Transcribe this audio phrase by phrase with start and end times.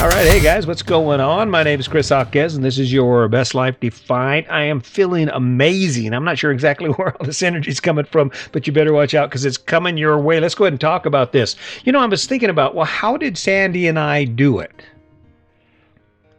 [0.00, 1.50] All right, hey guys, what's going on?
[1.50, 4.46] My name is Chris Hawkes, and this is your Best Life Defined.
[4.48, 6.14] I am feeling amazing.
[6.14, 9.14] I'm not sure exactly where all this energy is coming from, but you better watch
[9.14, 10.38] out because it's coming your way.
[10.38, 11.56] Let's go ahead and talk about this.
[11.82, 14.84] You know, I was thinking about, well, how did Sandy and I do it?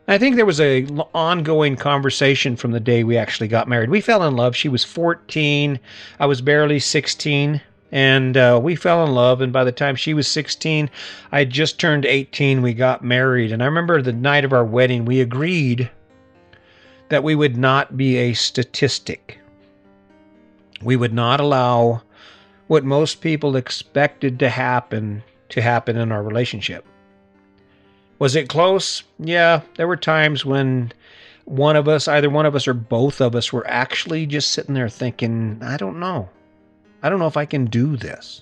[0.07, 3.89] I think there was a ongoing conversation from the day we actually got married.
[3.89, 4.55] We fell in love.
[4.55, 5.77] She was 14.
[6.17, 9.41] I was barely 16 and uh, we fell in love.
[9.41, 10.89] And by the time she was 16,
[11.31, 12.61] I had just turned 18.
[12.61, 13.51] We got married.
[13.51, 15.89] And I remember the night of our wedding, we agreed
[17.09, 19.39] that we would not be a statistic.
[20.81, 22.03] We would not allow
[22.67, 26.85] what most people expected to happen to happen in our relationship.
[28.19, 29.01] Was it close?
[29.17, 30.91] Yeah, there were times when
[31.45, 34.75] one of us, either one of us or both of us, were actually just sitting
[34.75, 36.29] there thinking, I don't know.
[37.01, 38.41] I don't know if I can do this.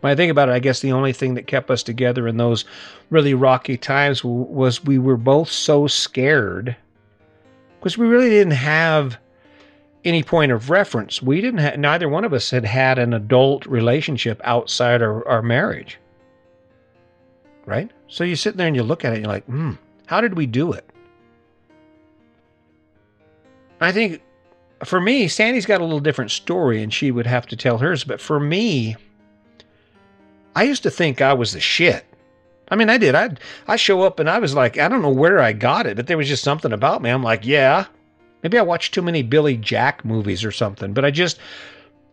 [0.00, 2.36] When I think about it, I guess the only thing that kept us together in
[2.36, 2.64] those
[3.08, 6.76] really rocky times was we were both so scared
[7.78, 9.16] because we really didn't have
[10.04, 11.22] any point of reference.
[11.22, 15.42] We didn't have, neither one of us had had an adult relationship outside our, our
[15.42, 15.98] marriage.
[17.64, 17.90] Right?
[18.08, 19.72] So you sit there and you look at it and you're like, hmm,
[20.06, 20.88] how did we do it?
[23.80, 24.22] I think
[24.84, 28.04] for me, Sandy's got a little different story and she would have to tell hers.
[28.04, 28.96] But for me,
[30.56, 32.04] I used to think I was the shit.
[32.68, 33.14] I mean, I did.
[33.14, 35.96] I'd, I show up and I was like, I don't know where I got it,
[35.96, 37.10] but there was just something about me.
[37.10, 37.86] I'm like, yeah,
[38.42, 40.92] maybe I watched too many Billy Jack movies or something.
[40.92, 41.38] But I just,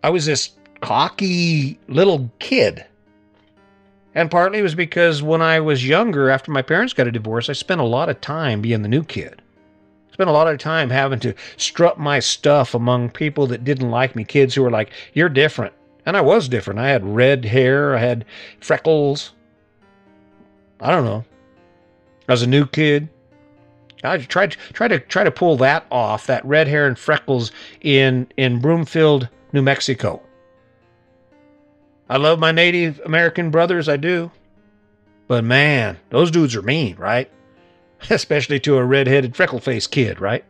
[0.03, 2.85] I was this cocky little kid.
[4.13, 7.49] And partly it was because when I was younger, after my parents got a divorce,
[7.49, 9.40] I spent a lot of time being the new kid
[10.21, 14.15] spent a lot of time having to strut my stuff among people that didn't like
[14.15, 15.73] me, kids who were like, You're different.
[16.05, 16.79] And I was different.
[16.79, 18.25] I had red hair, I had
[18.59, 19.31] freckles.
[20.79, 21.25] I don't know.
[22.29, 23.09] I was a new kid.
[24.03, 27.51] I tried try to try to pull that off, that red hair and freckles
[27.81, 30.21] in in Bloomfield, New Mexico.
[32.11, 34.29] I love my Native American brothers, I do.
[35.27, 37.31] But man, those dudes are mean, right?
[38.09, 40.43] especially to a red-headed, freckle-faced kid, right?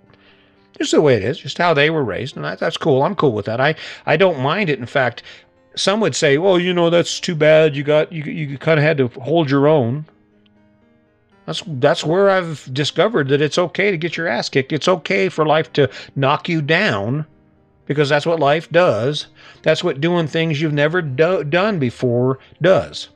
[0.77, 3.03] Just the way it is, just how they were raised, and that, that's cool.
[3.03, 3.61] I'm cool with that.
[3.61, 3.75] I
[4.05, 4.79] I don't mind it.
[4.79, 5.21] In fact,
[5.75, 7.75] some would say, "Well, you know, that's too bad.
[7.75, 10.05] You got you you kind of had to hold your own."
[11.45, 14.71] That's that's where I've discovered that it's okay to get your ass kicked.
[14.71, 17.25] It's okay for life to knock you down
[17.85, 19.27] because that's what life does.
[19.63, 23.09] That's what doing things you've never do- done before does.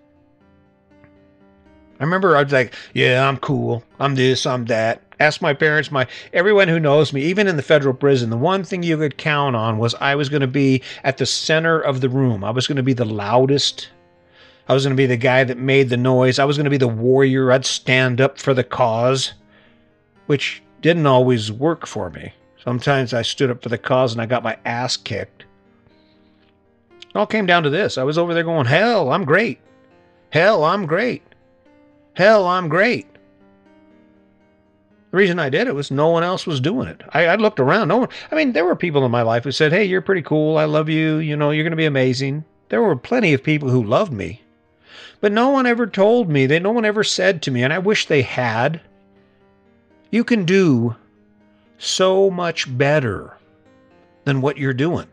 [2.00, 3.84] I remember I was like, yeah, I'm cool.
[4.00, 5.02] I'm this, I'm that.
[5.20, 8.66] Ask my parents, my everyone who knows me, even in the federal prison, the one
[8.66, 12.02] thing you could count on was I was going to be at the center of
[12.02, 12.44] the room.
[12.44, 13.90] I was going to be the loudest.
[14.68, 16.38] I was going to be the guy that made the noise.
[16.38, 17.52] I was going to be the warrior.
[17.52, 19.34] I'd stand up for the cause,
[20.26, 22.34] which didn't always work for me.
[22.62, 25.46] Sometimes I stood up for the cause and I got my ass kicked.
[27.00, 27.98] It all came down to this.
[27.98, 29.60] I was over there going, hell, I'm great.
[30.32, 31.22] Hell, I'm great.
[32.16, 33.08] Hell, I'm great.
[35.12, 37.02] The reason I did it was no one else was doing it.
[37.12, 37.88] I, I looked around.
[37.88, 38.10] No one.
[38.32, 40.58] I mean, there were people in my life who said, "Hey, you're pretty cool.
[40.58, 41.18] I love you.
[41.18, 44.42] You know, you're going to be amazing." There were plenty of people who loved me,
[45.22, 46.46] but no one ever told me.
[46.46, 48.82] They no one ever said to me, and I wish they had.
[50.12, 50.96] You can do
[51.78, 53.38] so much better
[54.24, 55.08] than what you're doing.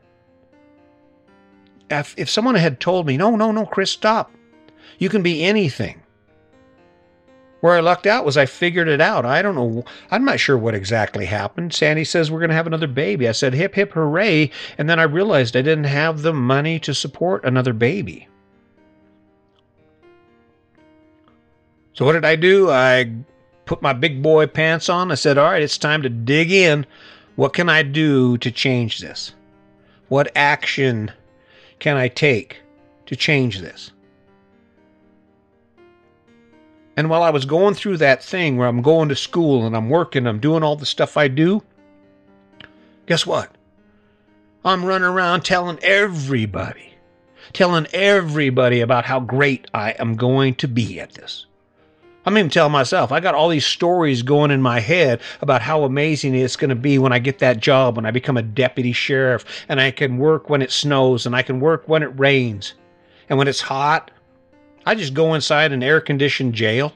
[1.91, 4.31] If, if someone had told me, no, no, no, Chris, stop.
[4.99, 6.02] You can be anything.
[7.63, 9.25] Where I lucked out was I figured it out.
[9.25, 9.85] I don't know.
[10.11, 11.73] I'm not sure what exactly happened.
[11.73, 13.29] Sandy says we're going to have another baby.
[13.29, 14.51] I said, hip, hip, hooray.
[14.79, 18.27] And then I realized I didn't have the money to support another baby.
[21.93, 22.69] So what did I do?
[22.69, 23.13] I
[23.65, 25.13] put my big boy pants on.
[25.13, 26.85] I said, all right, it's time to dig in.
[27.37, 29.35] What can I do to change this?
[30.09, 31.13] What action
[31.79, 32.61] can I take
[33.07, 33.93] to change this?
[37.03, 39.91] And while I was going through that thing where I'm going to school and I'm
[39.91, 41.61] working, I'm doing all the stuff I do,
[43.07, 43.51] guess what?
[44.65, 46.95] I'm running around telling everybody,
[47.55, 51.47] telling everybody about how great I am going to be at this.
[52.25, 55.83] I'm even telling myself, I got all these stories going in my head about how
[55.83, 58.93] amazing it's going to be when I get that job, when I become a deputy
[58.93, 62.75] sheriff, and I can work when it snows, and I can work when it rains.
[63.29, 64.12] And when it's hot,
[64.85, 66.93] I just go inside an air conditioned jail.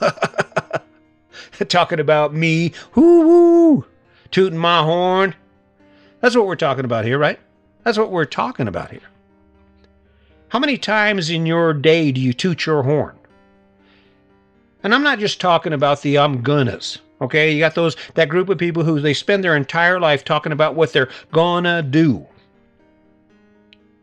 [1.68, 3.86] talking about me, whoo woo,
[4.30, 5.34] tooting my horn.
[6.20, 7.38] That's what we're talking about here, right?
[7.84, 9.00] That's what we're talking about here.
[10.48, 13.16] How many times in your day do you toot your horn?
[14.82, 16.98] And I'm not just talking about the I'm gonnas.
[17.20, 20.52] Okay, you got those that group of people who they spend their entire life talking
[20.52, 22.26] about what they're gonna do.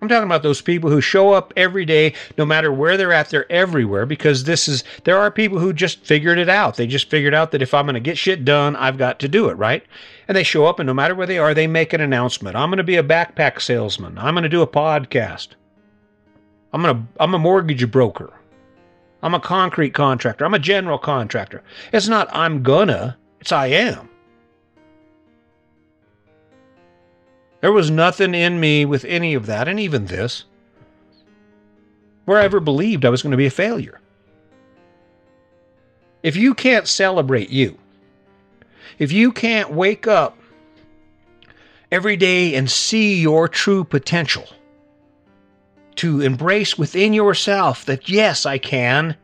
[0.01, 3.29] I'm talking about those people who show up every day, no matter where they're at,
[3.29, 6.75] they're everywhere because this is, there are people who just figured it out.
[6.75, 9.27] They just figured out that if I'm going to get shit done, I've got to
[9.27, 9.83] do it, right?
[10.27, 12.55] And they show up, and no matter where they are, they make an announcement.
[12.55, 14.17] I'm going to be a backpack salesman.
[14.17, 15.49] I'm going to do a podcast.
[16.73, 18.33] I'm going to, I'm a mortgage broker.
[19.21, 20.45] I'm a concrete contractor.
[20.45, 21.63] I'm a general contractor.
[21.93, 24.09] It's not I'm gonna, it's I am.
[27.61, 30.45] There was nothing in me with any of that, and even this,
[32.25, 33.99] where I ever believed I was going to be a failure.
[36.23, 37.77] If you can't celebrate you,
[38.97, 40.37] if you can't wake up
[41.91, 44.47] every day and see your true potential,
[45.95, 49.15] to embrace within yourself that, yes, I can.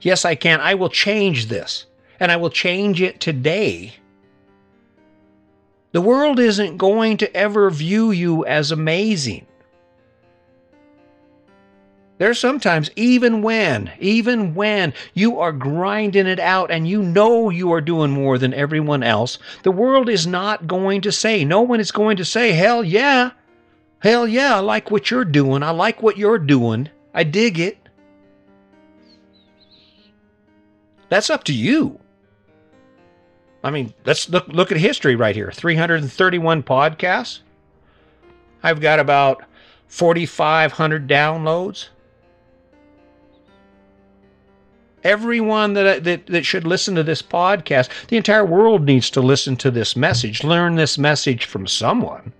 [0.00, 0.60] Yes, I can.
[0.60, 1.86] I will change this,
[2.20, 3.94] and I will change it today
[5.92, 9.46] the world isn't going to ever view you as amazing.
[12.18, 17.72] There's sometimes, even when, even when you are grinding it out and you know you
[17.72, 21.80] are doing more than everyone else, the world is not going to say, no one
[21.80, 23.32] is going to say, hell yeah,
[23.98, 25.64] hell yeah, I like what you're doing.
[25.64, 26.90] I like what you're doing.
[27.12, 27.88] I dig it.
[31.08, 31.98] That's up to you.
[33.62, 35.50] I mean, let's look look at history right here.
[35.52, 37.40] 331 podcasts.
[38.62, 39.44] I've got about
[39.88, 41.88] 4,500 downloads.
[45.04, 49.56] Everyone that, that that should listen to this podcast, the entire world needs to listen
[49.56, 52.32] to this message, learn this message from someone.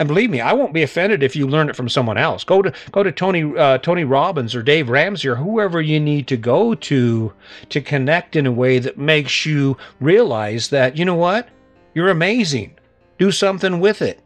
[0.00, 2.42] And believe me, I won't be offended if you learn it from someone else.
[2.42, 6.26] Go to go to Tony uh, Tony Robbins or Dave Ramsey or whoever you need
[6.28, 7.34] to go to
[7.68, 11.50] to connect in a way that makes you realize that you know what
[11.92, 12.78] you're amazing.
[13.18, 14.22] Do something with it.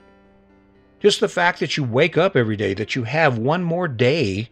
[1.01, 4.51] Just the fact that you wake up every day, that you have one more day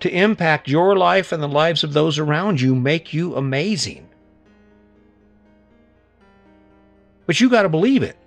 [0.00, 4.06] to impact your life and the lives of those around you, make you amazing.
[7.24, 8.18] But you got to believe it.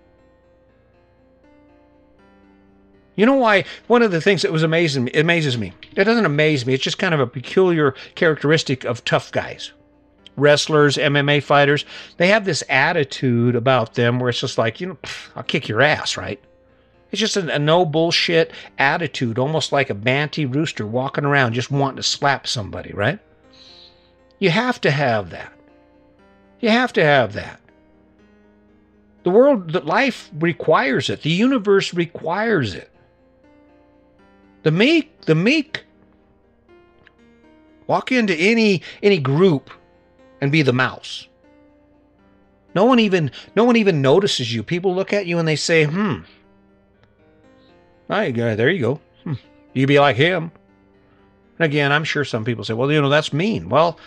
[3.16, 3.66] You know why?
[3.88, 5.74] One of the things that was amazing amazes me.
[5.96, 6.74] It doesn't amaze me.
[6.74, 9.72] It's just kind of a peculiar characteristic of tough guys,
[10.36, 11.86] wrestlers, MMA fighters.
[12.18, 14.98] They have this attitude about them where it's just like, you know,
[15.36, 16.40] I'll kick your ass, right?
[17.12, 21.70] It's just a, a no bullshit attitude, almost like a banty rooster walking around just
[21.70, 23.20] wanting to slap somebody, right?
[24.40, 25.54] You have to have that.
[26.60, 27.60] You have to have that.
[29.22, 31.22] The world, the life requires it.
[31.22, 32.90] The universe requires it.
[34.64, 35.84] The meek, the meek.
[37.86, 39.70] Walk into any any group
[40.40, 41.28] and be the mouse.
[42.74, 44.64] No one even no one even notices you.
[44.64, 46.20] People look at you and they say, "Hmm,
[48.56, 49.02] there you go.
[49.26, 49.34] Hmm.
[49.74, 50.52] You be like him."
[51.60, 54.00] And again, I'm sure some people say, "Well, you know, that's mean." Well,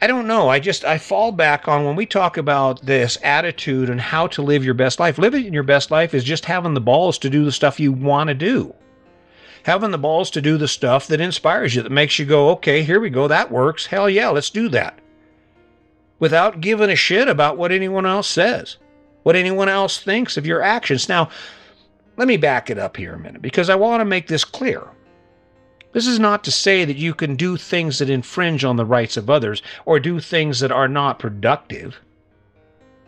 [0.00, 0.48] I don't know.
[0.48, 4.40] I just I fall back on when we talk about this attitude and how to
[4.40, 5.18] live your best life.
[5.18, 8.28] Living your best life is just having the balls to do the stuff you want
[8.28, 8.74] to do
[9.64, 12.82] having the balls to do the stuff that inspires you, that makes you go, okay,
[12.82, 13.86] here we go, that works.
[13.86, 14.98] Hell yeah, let's do that.
[16.18, 18.76] Without giving a shit about what anyone else says,
[19.22, 21.08] what anyone else thinks of your actions.
[21.08, 21.30] Now,
[22.16, 24.86] let me back it up here a minute because I want to make this clear.
[25.92, 29.16] This is not to say that you can do things that infringe on the rights
[29.16, 32.00] of others or do things that are not productive.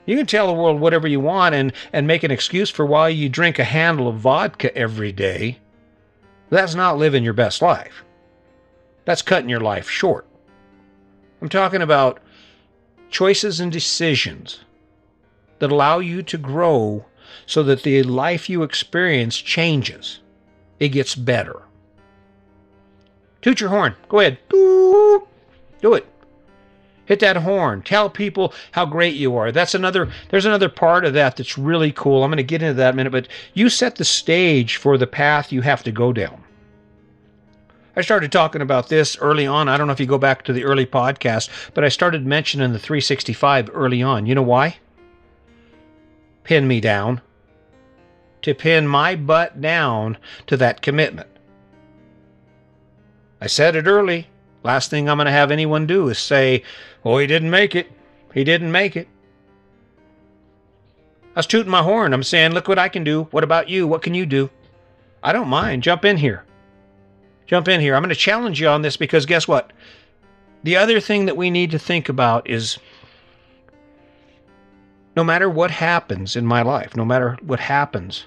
[0.04, 3.10] You can tell the world whatever you want and, and make an excuse for why
[3.10, 5.58] you drink a handle of vodka every day
[6.56, 8.04] that's not living your best life.
[9.04, 10.26] That's cutting your life short.
[11.40, 12.20] I'm talking about
[13.10, 14.60] choices and decisions
[15.58, 17.06] that allow you to grow
[17.46, 20.20] so that the life you experience changes.
[20.78, 21.62] It gets better.
[23.40, 23.94] Toot your horn.
[24.08, 24.38] Go ahead.
[24.50, 25.24] Do
[25.94, 26.06] it.
[27.04, 27.82] Hit that horn.
[27.82, 29.50] Tell people how great you are.
[29.50, 32.22] That's another there's another part of that that's really cool.
[32.22, 34.96] I'm going to get into that in a minute, but you set the stage for
[34.96, 36.44] the path you have to go down.
[37.94, 39.68] I started talking about this early on.
[39.68, 42.72] I don't know if you go back to the early podcast, but I started mentioning
[42.72, 44.24] the 365 early on.
[44.24, 44.78] You know why?
[46.44, 47.20] Pin me down.
[48.42, 50.16] To pin my butt down
[50.46, 51.28] to that commitment.
[53.40, 54.28] I said it early.
[54.62, 56.62] Last thing I'm going to have anyone do is say,
[57.04, 57.90] oh, he didn't make it.
[58.32, 59.08] He didn't make it.
[61.34, 62.12] I was tooting my horn.
[62.12, 63.24] I'm saying, look what I can do.
[63.30, 63.86] What about you?
[63.86, 64.50] What can you do?
[65.22, 65.82] I don't mind.
[65.82, 66.44] Jump in here.
[67.46, 67.94] Jump in here.
[67.94, 69.72] I'm going to challenge you on this because guess what?
[70.62, 72.78] The other thing that we need to think about is
[75.16, 78.24] no matter what happens in my life, no matter what happens,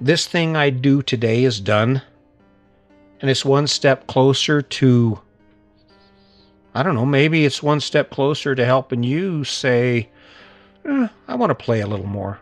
[0.00, 2.02] this thing I do today is done.
[3.24, 5.18] And it's one step closer to,
[6.74, 10.10] I don't know, maybe it's one step closer to helping you say,
[10.84, 12.38] eh, I want to play a little more.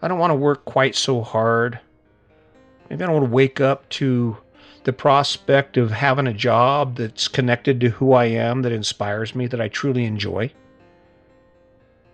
[0.00, 1.80] I don't want to work quite so hard.
[2.88, 4.36] Maybe I don't want to wake up to
[4.84, 9.48] the prospect of having a job that's connected to who I am, that inspires me,
[9.48, 10.48] that I truly enjoy.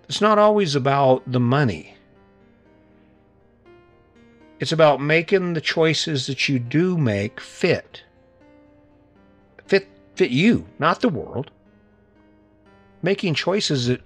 [0.09, 1.97] It's not always about the money.
[4.61, 8.03] It's about making the choices that you do make fit.
[9.67, 11.51] Fit fit you, not the world.
[13.03, 14.03] Making choices that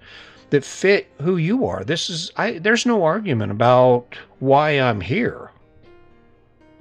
[0.51, 1.83] that fit who you are.
[1.83, 5.51] This is I there's no argument about why I'm here.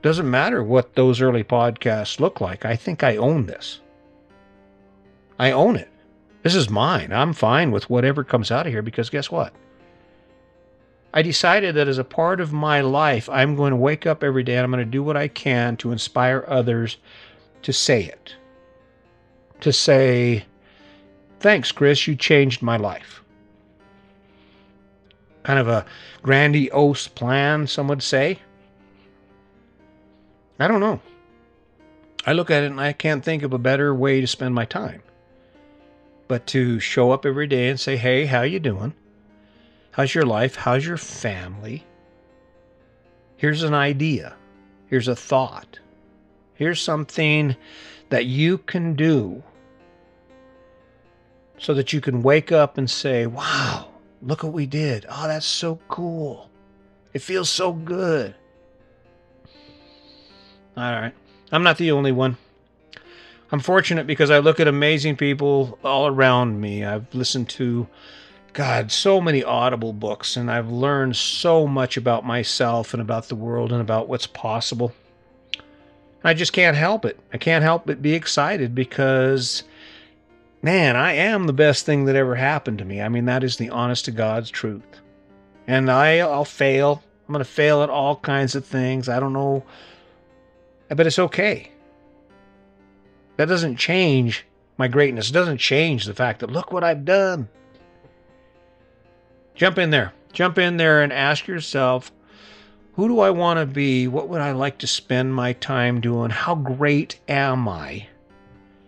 [0.02, 2.64] Doesn't matter what those early podcasts look like.
[2.64, 3.80] I think I own this.
[5.38, 5.90] I own it.
[6.44, 7.12] This is mine.
[7.12, 9.52] I'm fine with whatever comes out of here because guess what?
[11.14, 14.42] I decided that as a part of my life, I'm going to wake up every
[14.42, 16.96] day and I'm going to do what I can to inspire others
[17.62, 18.34] to say it.
[19.60, 20.44] To say,
[21.38, 23.22] thanks, Chris, you changed my life.
[25.44, 25.86] Kind of a
[26.22, 28.40] grandiose plan, some would say.
[30.58, 31.00] I don't know.
[32.26, 34.64] I look at it and I can't think of a better way to spend my
[34.64, 35.00] time
[36.26, 38.94] but to show up every day and say, "Hey, how you doing?
[39.94, 40.56] How's your life?
[40.56, 41.84] How's your family?
[43.36, 44.34] Here's an idea.
[44.88, 45.78] Here's a thought.
[46.54, 47.54] Here's something
[48.08, 49.44] that you can do
[51.58, 55.06] so that you can wake up and say, "Wow, look what we did.
[55.08, 56.50] Oh, that's so cool.
[57.12, 58.34] It feels so good."
[60.76, 61.14] All right.
[61.52, 62.36] I'm not the only one.
[63.52, 66.84] I'm fortunate because I look at amazing people all around me.
[66.84, 67.86] I've listened to,
[68.54, 73.34] God, so many audible books, and I've learned so much about myself and about the
[73.34, 74.92] world and about what's possible.
[76.22, 77.18] I just can't help it.
[77.32, 79.64] I can't help but be excited because,
[80.62, 83.02] man, I am the best thing that ever happened to me.
[83.02, 85.00] I mean, that is the honest to God's truth.
[85.66, 87.02] And I, I'll fail.
[87.28, 89.08] I'm going to fail at all kinds of things.
[89.08, 89.64] I don't know.
[90.88, 91.70] But it's okay
[93.36, 94.44] that doesn't change
[94.78, 95.30] my greatness.
[95.30, 97.48] It doesn't change the fact that look what I've done.
[99.54, 100.12] Jump in there.
[100.32, 102.10] Jump in there and ask yourself,
[102.94, 104.08] who do I want to be?
[104.08, 106.30] What would I like to spend my time doing?
[106.30, 108.08] How great am I?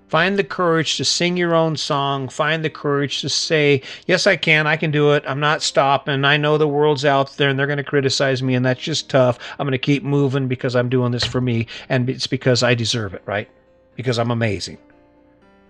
[0.08, 2.28] Find the courage to sing your own song.
[2.28, 4.66] Find the courage to say, Yes, I can.
[4.66, 5.25] I can do it.
[5.26, 6.25] I'm not stopping.
[6.25, 9.11] I know the world's out there and they're going to criticize me, and that's just
[9.11, 9.38] tough.
[9.58, 12.75] I'm going to keep moving because I'm doing this for me, and it's because I
[12.75, 13.49] deserve it, right?
[13.96, 14.78] because I'm amazing.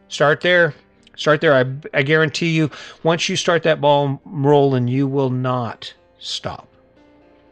[0.08, 0.74] Start there.
[1.16, 1.54] Start there.
[1.54, 1.64] I,
[1.98, 2.70] I guarantee you,
[3.02, 6.68] once you start that ball rolling, you will not stop.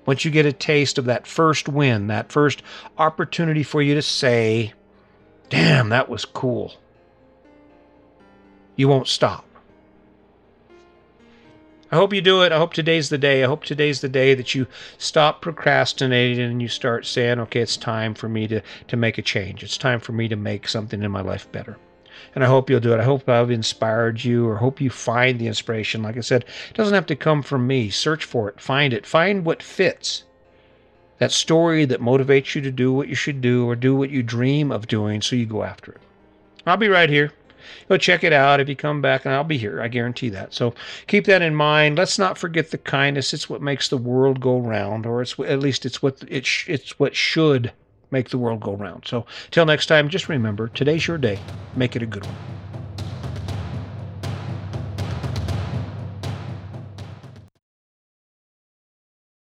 [0.07, 2.63] Once you get a taste of that first win, that first
[2.99, 4.75] opportunity for you to say,
[5.49, 6.75] damn, that was cool,
[8.77, 9.47] you won't stop.
[11.91, 12.51] I hope you do it.
[12.51, 13.45] I hope today's the day.
[13.45, 14.67] I hope today's the day that you
[14.99, 19.23] stop procrastinating and you start saying, okay, it's time for me to, to make a
[19.23, 19.63] change.
[19.63, 21.79] It's time for me to make something in my life better.
[22.35, 23.01] And I hope you'll do it.
[23.01, 26.03] I hope I've inspired you or hope you find the inspiration.
[26.03, 27.91] Like I said, it doesn't have to come from me.
[27.91, 30.25] Search for it, find it, find what fits.
[31.19, 34.23] That story that motivates you to do what you should do or do what you
[34.23, 36.01] dream of doing so you go after it.
[36.67, 37.33] I'll be right here
[37.89, 39.81] Go check it out if you come back, and I'll be here.
[39.81, 40.53] I guarantee that.
[40.55, 40.75] So
[41.07, 41.97] keep that in mind.
[41.97, 43.33] Let's not forget the kindness.
[43.33, 46.69] It's what makes the world go round, or it's at least it's what it sh-
[46.69, 47.73] it's what should
[48.11, 49.05] make the world go round.
[49.07, 51.39] So till next time, just remember today's your day.
[51.77, 52.64] Make it a good one.